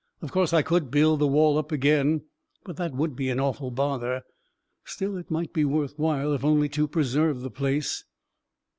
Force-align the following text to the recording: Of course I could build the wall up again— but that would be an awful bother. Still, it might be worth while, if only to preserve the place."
Of 0.21 0.31
course 0.31 0.51
I 0.51 0.63
could 0.63 0.89
build 0.89 1.19
the 1.19 1.27
wall 1.27 1.59
up 1.59 1.71
again— 1.71 2.23
but 2.65 2.75
that 2.77 2.93
would 2.95 3.15
be 3.15 3.29
an 3.29 3.39
awful 3.39 3.69
bother. 3.69 4.23
Still, 4.83 5.15
it 5.15 5.29
might 5.29 5.53
be 5.53 5.63
worth 5.63 5.93
while, 5.99 6.33
if 6.33 6.43
only 6.43 6.69
to 6.69 6.87
preserve 6.87 7.41
the 7.41 7.51
place." 7.51 8.03